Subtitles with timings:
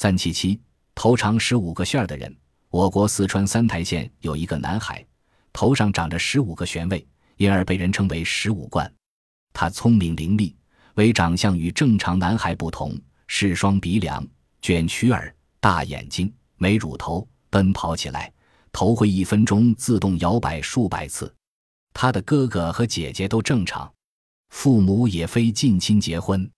[0.00, 0.60] 三七七
[0.94, 2.32] 头长十五个旋儿的人。
[2.70, 5.04] 我国四川三台县有一个男孩
[5.52, 7.04] 头上长着十五个旋位
[7.36, 8.88] 因而被人称为十五冠。
[9.52, 10.54] 他聪明伶俐
[10.94, 14.24] 唯长相与正常男孩不同是双鼻梁
[14.62, 18.32] 卷曲耳大眼睛没乳头奔跑起来
[18.70, 21.34] 头会一分钟自动摇摆数百次。
[21.92, 23.92] 他的哥哥和姐姐都正常。
[24.50, 26.48] 父母也非近亲结婚